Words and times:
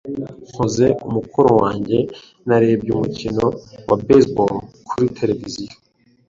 Nkoze 0.51 0.85
umukoro 1.07 1.49
wanjye, 1.61 1.97
narebye 2.47 2.89
umukino 2.95 3.45
wa 3.89 3.97
baseball 4.07 4.55
kuri 4.87 5.05
tereviziyo. 5.17 5.73